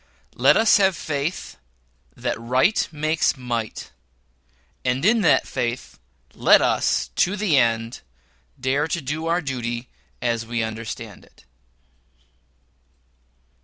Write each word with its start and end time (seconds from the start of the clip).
LET 0.33 0.57
US 0.57 0.77
HAVE 0.77 0.95
FAITH 0.95 1.57
THAT 2.15 2.41
RIGHT 2.41 2.87
MAKES 2.91 3.37
MIGHT, 3.37 3.91
AND 4.83 5.05
IN 5.05 5.21
THAT 5.21 5.45
FAITH 5.45 5.99
LET 6.33 6.59
US, 6.59 7.09
TO 7.15 7.35
THE 7.35 7.57
END, 7.59 8.01
DARE 8.59 8.87
TO 8.87 8.99
DO 9.01 9.27
OUR 9.27 9.41
DUTY 9.41 9.89
AS 10.19 10.43
WE 10.43 10.63
UNDERSTAND 10.63 11.23
IT. 11.25 11.45